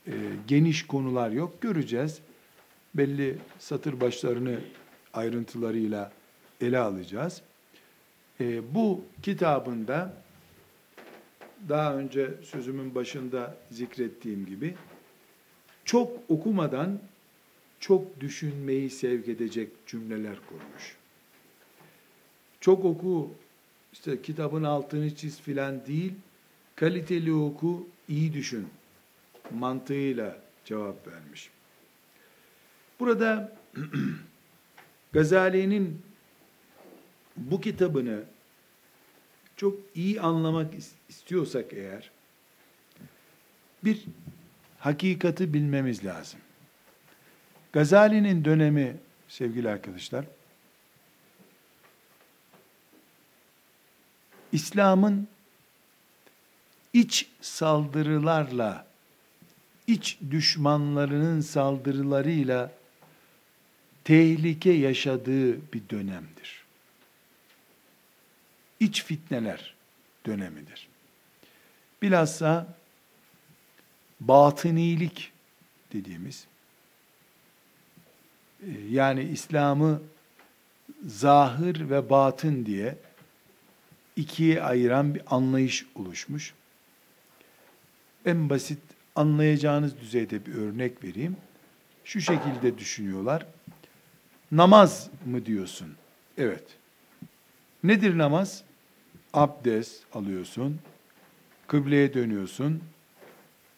[0.06, 0.12] e,
[0.48, 1.60] geniş konular yok.
[1.60, 2.20] Göreceğiz.
[2.94, 4.60] Belli satır başlarını
[5.14, 6.12] ayrıntılarıyla
[6.60, 7.42] ele alacağız.
[8.40, 10.14] E, bu kitabında
[11.68, 14.74] daha önce sözümün başında zikrettiğim gibi
[15.84, 16.98] çok okumadan
[17.80, 20.96] çok düşünmeyi sevk edecek cümleler kurmuş.
[22.60, 23.30] Çok oku,
[23.94, 26.12] işte kitabın altını çiz filan değil,
[26.76, 28.68] kaliteli oku, iyi düşün
[29.50, 31.50] mantığıyla cevap vermiş.
[33.00, 33.56] Burada
[35.12, 36.02] Gazali'nin
[37.36, 38.22] bu kitabını
[39.56, 40.74] çok iyi anlamak
[41.08, 42.10] istiyorsak eğer
[43.84, 44.04] bir
[44.78, 46.40] hakikati bilmemiz lazım.
[47.72, 48.96] Gazali'nin dönemi
[49.28, 50.24] sevgili arkadaşlar
[54.54, 55.28] İslam'ın
[56.92, 58.86] iç saldırılarla
[59.86, 62.72] iç düşmanlarının saldırılarıyla
[64.04, 66.64] tehlike yaşadığı bir dönemdir
[68.84, 69.74] iç fitneler
[70.26, 70.88] dönemidir.
[72.02, 72.66] Bilhassa
[74.20, 75.32] batınilik
[75.92, 76.46] dediğimiz
[78.62, 80.02] e, yani İslam'ı
[81.06, 82.96] zahir ve batın diye
[84.16, 86.54] ikiye ayıran bir anlayış oluşmuş.
[88.26, 88.78] En basit
[89.16, 91.36] anlayacağınız düzeyde bir örnek vereyim.
[92.04, 93.46] Şu şekilde düşünüyorlar.
[94.52, 95.94] namaz mı diyorsun?
[96.38, 96.64] Evet.
[97.84, 98.62] Nedir namaz?
[99.32, 100.78] Abdest alıyorsun,
[101.66, 102.82] kıbleye dönüyorsun,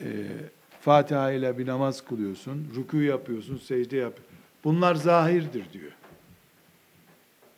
[0.01, 0.07] e,
[0.81, 4.19] Fatiha ile bir namaz kılıyorsun, rükû yapıyorsun, secde yap.
[4.65, 5.93] Bunlar zahirdir diyor.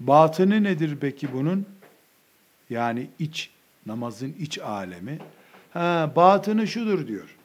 [0.00, 1.66] Batını nedir peki bunun?
[2.70, 3.50] Yani iç,
[3.86, 5.18] namazın iç alemi.
[5.70, 7.36] Ha, batını şudur diyor.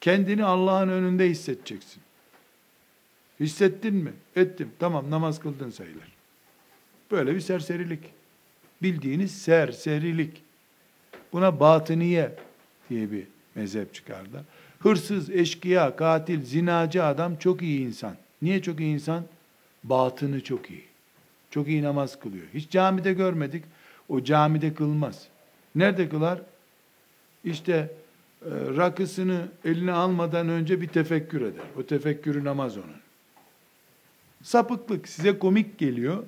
[0.00, 2.02] Kendini Allah'ın önünde hissedeceksin.
[3.40, 4.12] Hissettin mi?
[4.36, 4.70] Ettim.
[4.78, 6.12] Tamam namaz kıldın sayılır.
[7.10, 8.00] Böyle bir serserilik.
[8.82, 10.42] Bildiğiniz serserilik.
[11.32, 12.32] Buna batıniye
[12.90, 13.24] diye bir
[13.54, 14.44] mezhep çıkardı.
[14.78, 18.14] Hırsız, eşkıya, katil, zinacı adam çok iyi insan.
[18.42, 19.24] Niye çok iyi insan?
[19.84, 20.84] Batını çok iyi.
[21.50, 22.46] Çok iyi namaz kılıyor.
[22.54, 23.64] Hiç camide görmedik.
[24.10, 25.26] O camide kılmaz.
[25.74, 26.40] Nerede kılar?
[27.44, 27.72] İşte
[28.42, 31.64] e, rakısını eline almadan önce bir tefekkür eder.
[31.78, 33.00] O tefekkürü namaz onun.
[34.42, 36.24] Sapıklık size komik geliyor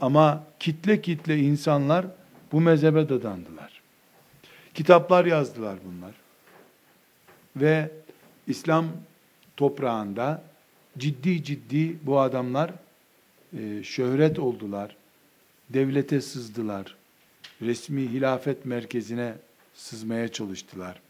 [0.00, 2.06] ama kitle kitle insanlar
[2.52, 3.82] bu mezhebe dadandılar.
[4.74, 6.14] Kitaplar yazdılar bunlar.
[7.56, 7.90] Ve
[8.46, 8.86] İslam
[9.56, 10.42] toprağında
[10.98, 12.70] ciddi ciddi bu adamlar
[13.58, 14.96] e, şöhret oldular.
[15.70, 16.96] Devlete sızdılar.
[17.62, 19.34] Resmi hilafet merkezine
[19.74, 21.00] sızmaya çalıştılar.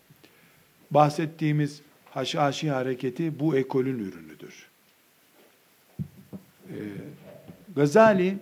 [0.90, 1.80] Bahsettiğimiz
[2.10, 4.68] Haşhaşi hareketi bu ekolün ürünüdür.
[6.68, 6.74] Ee,
[7.76, 8.38] Gazali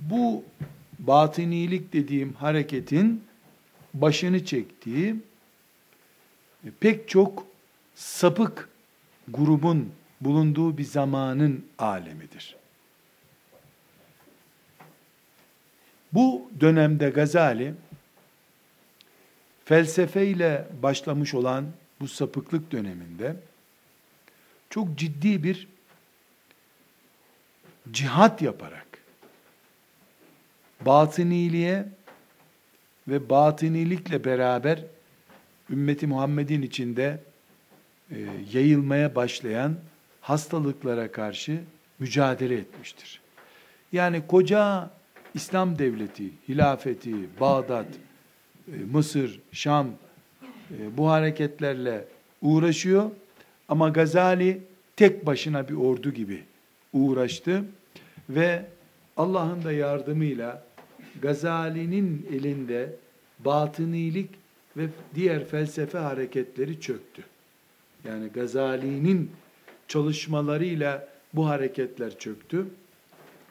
[0.00, 0.44] bu
[0.98, 3.24] batınilik dediğim hareketin
[3.94, 5.16] başını çektiği
[6.64, 7.46] e, pek çok
[7.94, 8.68] sapık
[9.28, 9.90] grubun
[10.20, 12.56] bulunduğu bir zamanın alemidir.
[16.16, 17.74] Bu dönemde Gazali
[19.64, 21.66] felsefeyle başlamış olan
[22.00, 23.36] bu sapıklık döneminde
[24.70, 25.68] çok ciddi bir
[27.90, 28.86] cihat yaparak
[30.80, 31.88] batıniliğe
[33.08, 34.84] ve batınilikle beraber
[35.70, 37.20] ümmeti Muhammed'in içinde
[38.10, 38.16] e,
[38.52, 39.76] yayılmaya başlayan
[40.20, 41.60] hastalıklara karşı
[41.98, 43.20] mücadele etmiştir.
[43.92, 44.90] Yani koca
[45.36, 47.86] İslam devleti, hilafeti, Bağdat,
[48.68, 49.86] e, Mısır, Şam
[50.70, 52.04] e, bu hareketlerle
[52.42, 53.10] uğraşıyor
[53.68, 54.60] ama Gazali
[54.96, 56.42] tek başına bir ordu gibi
[56.92, 57.64] uğraştı
[58.30, 58.64] ve
[59.16, 60.64] Allah'ın da yardımıyla
[61.22, 62.92] Gazali'nin elinde
[63.38, 64.30] batınilik
[64.76, 67.24] ve diğer felsefe hareketleri çöktü.
[68.08, 69.30] Yani Gazali'nin
[69.88, 72.66] çalışmalarıyla bu hareketler çöktü.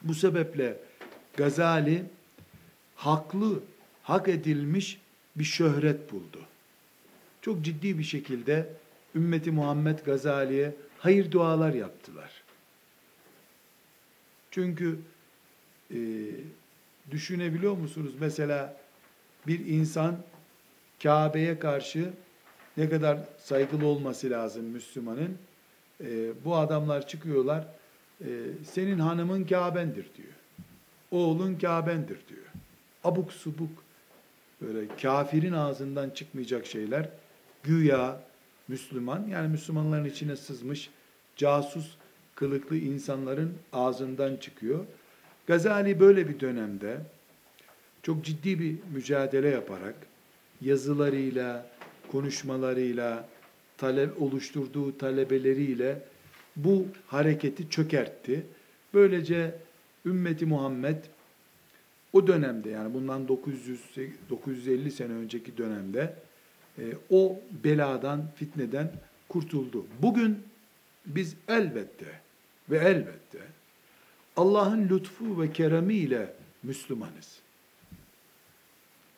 [0.02, 0.85] Bu sebeple
[1.36, 2.04] Gazali
[2.94, 3.60] haklı,
[4.02, 5.00] hak edilmiş
[5.36, 6.40] bir şöhret buldu.
[7.42, 8.68] Çok ciddi bir şekilde
[9.14, 12.30] ümmeti Muhammed Gazali'ye hayır dualar yaptılar.
[14.50, 14.98] Çünkü
[15.90, 15.98] e,
[17.10, 18.12] düşünebiliyor musunuz?
[18.20, 18.76] Mesela
[19.46, 20.16] bir insan
[21.02, 22.10] Kabe'ye karşı
[22.76, 25.38] ne kadar saygılı olması lazım Müslümanın.
[26.04, 27.66] E, bu adamlar çıkıyorlar,
[28.20, 28.28] e,
[28.64, 30.35] senin hanımın Kabe'ndir diyor.
[31.10, 32.46] Oğlun Kabe'ndir diyor.
[33.04, 33.84] Abuk subuk,
[34.60, 37.08] böyle kafirin ağzından çıkmayacak şeyler,
[37.62, 38.20] güya
[38.68, 40.90] Müslüman, yani Müslümanların içine sızmış,
[41.36, 41.96] casus
[42.34, 44.84] kılıklı insanların ağzından çıkıyor.
[45.46, 46.98] Gazali böyle bir dönemde
[48.02, 49.94] çok ciddi bir mücadele yaparak
[50.60, 51.66] yazılarıyla,
[52.12, 53.28] konuşmalarıyla,
[53.78, 56.02] talep oluşturduğu talebeleriyle
[56.56, 58.46] bu hareketi çökertti.
[58.94, 59.54] Böylece
[60.06, 61.04] ümmeti Muhammed
[62.12, 63.80] o dönemde yani bundan 900
[64.30, 66.14] 950 sene önceki dönemde
[66.78, 68.92] e, o beladan, fitneden
[69.28, 69.86] kurtuldu.
[70.02, 70.42] Bugün
[71.06, 72.20] biz elbette
[72.70, 73.38] ve elbette
[74.36, 76.32] Allah'ın lütfu ve keremi ile
[76.62, 77.38] Müslümanız.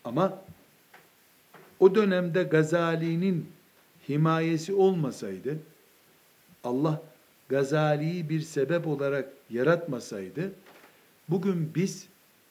[0.05, 0.43] Ama
[1.81, 3.47] o dönemde Gazali'nin
[4.09, 5.59] himayesi olmasaydı,
[6.65, 7.03] Allah
[7.49, 10.53] Gazali'yi bir sebep olarak yaratmasaydı,
[11.29, 12.09] bugün biz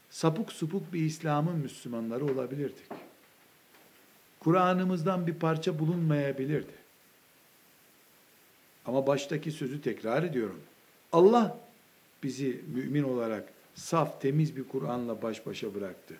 [0.10, 2.86] sapuk supuk bir İslam'ın Müslümanları olabilirdik.
[4.40, 6.78] Kur'an'ımızdan bir parça bulunmayabilirdi.
[8.86, 10.62] Ama baştaki sözü tekrar ediyorum.
[11.12, 11.58] Allah
[12.24, 16.16] bizi mümin olarak saf, temiz bir Kur'an'la baş başa bıraktı.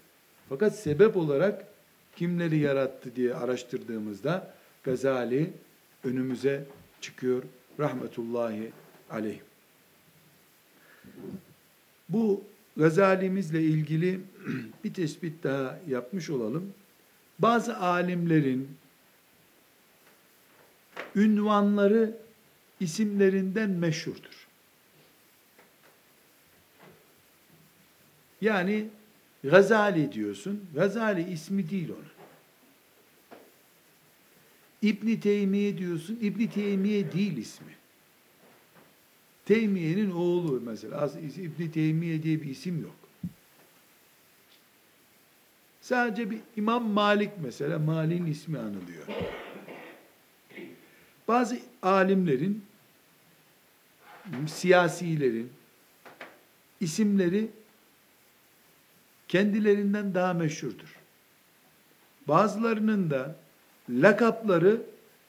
[0.50, 1.68] Fakat sebep olarak
[2.16, 4.54] kimleri yarattı diye araştırdığımızda
[4.84, 5.54] Gazali
[6.04, 6.66] önümüze
[7.02, 7.44] çıkıyor.
[7.80, 8.72] Rahmetullahi
[9.10, 9.40] aleyh.
[12.10, 12.44] Bu
[12.78, 14.20] Gazalimizle ilgili
[14.84, 16.74] bir tespit daha yapmış olalım.
[17.40, 18.78] Bazı alimlerin
[21.16, 22.18] ünvanları
[22.80, 24.48] isimlerinden meşhurdur.
[28.42, 28.88] Yani
[29.44, 30.66] Gazali diyorsun.
[30.76, 32.18] Gazali ismi değil onun.
[34.82, 36.20] İbni Teymiye diyorsun.
[36.22, 37.76] İbni Teymiye değil ismi.
[39.48, 41.10] Teymiye'nin oğlu mesela.
[41.38, 42.96] İbni Teymiye diye bir isim yok.
[45.82, 49.08] Sadece bir İmam Malik mesela Malik'in ismi anılıyor.
[51.28, 52.66] Bazı alimlerin,
[54.48, 55.50] siyasilerin
[56.80, 57.50] isimleri
[59.28, 61.00] kendilerinden daha meşhurdur.
[62.28, 63.36] Bazılarının da
[63.90, 64.82] lakapları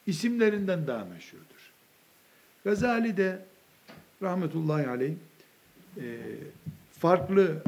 [0.07, 1.73] isimlerinden daha meşhurdur.
[2.65, 3.48] Gazali de
[4.23, 5.15] rahmetullahi aleyh
[5.97, 6.19] e,
[6.93, 7.63] farklı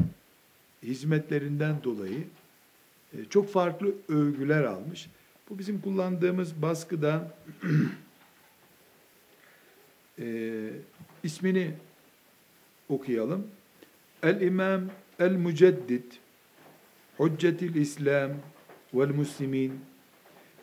[0.83, 2.23] hizmetlerinden dolayı
[3.13, 5.09] e, çok farklı övgüler almış.
[5.49, 7.33] Bu bizim kullandığımız baskıda
[10.19, 10.69] e,
[11.23, 11.71] ismini
[12.89, 13.47] okuyalım.
[14.23, 14.81] El-İmam
[15.19, 16.11] El-Müceddid
[17.19, 18.31] Hüccetil İslam
[18.93, 19.79] vel Müslimin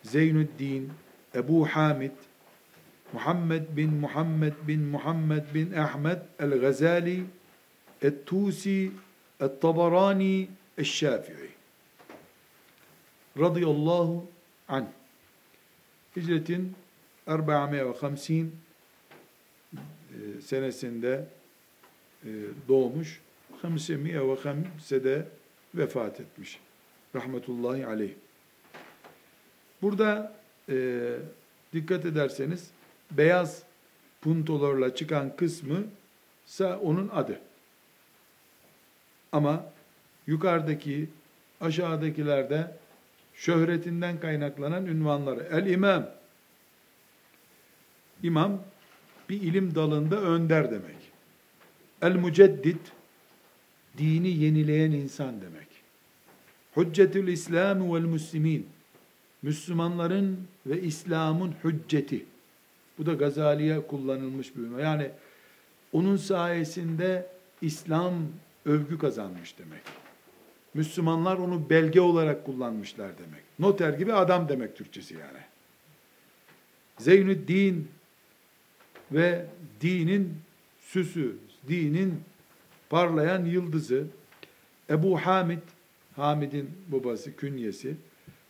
[0.02, 0.92] Zeynüddin
[1.34, 2.10] Ebu Hamid
[3.12, 7.24] Muhammed bin Muhammed bin Muhammed bin Ahmed El-Gazali
[8.02, 8.92] Et-Tusi
[9.40, 10.48] Et-Tabarani
[10.78, 11.58] El-Şafii
[13.38, 14.26] radıyallahu
[14.68, 14.86] anh.
[16.16, 16.74] Hicretin
[17.26, 18.46] 450
[20.12, 21.24] e, senesinde
[22.24, 22.28] e,
[22.68, 23.20] doğmuş.
[23.64, 25.28] 550'de
[25.74, 26.60] vefat etmiş.
[27.14, 28.14] Rahmetullahi aleyh.
[29.82, 30.34] Burada
[30.68, 31.08] e,
[31.72, 32.70] dikkat ederseniz
[33.10, 33.62] beyaz
[34.20, 35.84] puntolarla çıkan kısmı
[36.46, 37.40] ise onun adı.
[39.32, 39.64] Ama
[40.26, 41.08] yukarıdaki
[41.60, 42.76] aşağıdakilerde
[43.34, 45.48] şöhretinden kaynaklanan ünvanları.
[45.52, 46.06] El imam.
[48.22, 48.62] İmam
[49.28, 50.96] bir ilim dalında önder demek.
[52.02, 52.80] El müceddit
[53.98, 55.68] dini yenileyen insan demek.
[56.76, 58.68] Hüccetül İslam vel Müslimin.
[59.42, 62.26] Müslümanların ve İslam'ın hücceti.
[62.98, 64.80] Bu da Gazali'ye kullanılmış bir ünvan.
[64.80, 65.10] Yani
[65.92, 67.26] onun sayesinde
[67.62, 68.14] İslam
[68.66, 69.82] övgü kazanmış demek.
[70.74, 73.42] Müslümanlar onu belge olarak kullanmışlar demek.
[73.58, 75.38] Noter gibi adam demek Türkçesi yani.
[76.98, 77.88] Zeynüddin
[79.12, 79.46] ve
[79.80, 80.34] dinin
[80.80, 81.36] süsü,
[81.68, 82.20] dinin
[82.90, 84.06] parlayan yıldızı
[84.90, 85.62] Ebu Hamid,
[86.16, 87.96] Hamid'in babası, künyesi,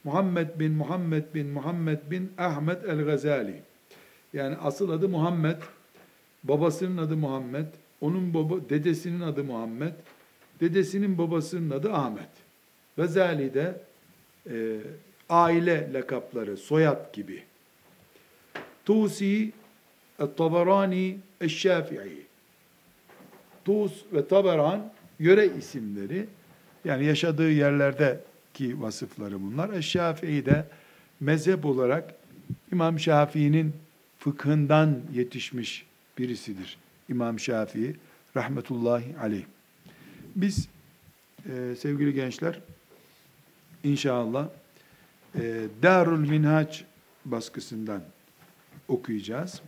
[0.05, 3.63] Muhammed bin Muhammed bin Muhammed bin Ahmet el-Gazali.
[4.33, 5.57] Yani asıl adı Muhammed,
[6.45, 7.67] babasının adı Muhammed,
[8.01, 9.93] onun baba, dedesinin adı Muhammed,
[10.61, 12.29] dedesinin babasının adı Ahmet.
[12.97, 13.81] Gazali de
[14.51, 14.77] e,
[15.29, 17.43] aile lakapları, soyad gibi.
[18.85, 19.53] Tusi,
[20.37, 22.27] Tabarani, Eşşafi'i.
[23.65, 26.27] Tus ve Tabaran yöre isimleri.
[26.85, 29.73] Yani yaşadığı yerlerdeki vasıfları bunlar.
[29.73, 30.65] Eşşafii de
[31.21, 32.15] mezhep olarak
[32.73, 33.73] İmam Şafii'nin
[34.19, 35.87] fıkhından yetişmiş
[36.19, 36.79] birisidir.
[37.09, 37.97] İmam Şafii
[38.37, 39.45] rahmetullahi aleyh.
[40.37, 40.69] Biz
[41.47, 42.61] e, sevgili gençler
[43.85, 44.49] inşallah
[45.35, 46.85] e, Darul Minhaç
[47.25, 48.03] baskısından
[48.89, 49.63] okuyacağız.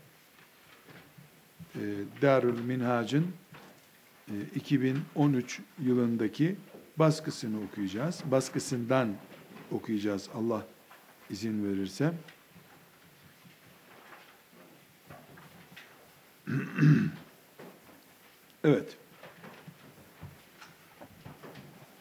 [1.75, 1.81] E,
[2.23, 3.27] Darul Minhac'ın
[4.29, 6.57] e, 2013 yılındaki
[6.97, 8.23] baskısını okuyacağız.
[8.31, 9.09] Baskısından
[9.71, 10.67] okuyacağız Allah
[11.31, 12.13] izin verirse.
[18.65, 18.97] evet.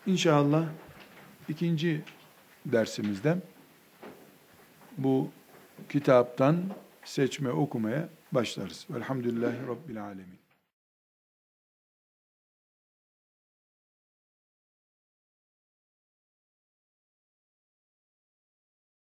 [0.06, 0.66] İnşallah
[1.50, 2.04] ikinci
[2.66, 3.38] dersimizde
[4.98, 5.32] bu
[5.90, 6.64] kitaptan
[7.04, 8.86] seçme okumaya başlarız.
[8.90, 10.39] Velhamdülillahi Rabbil Alemin.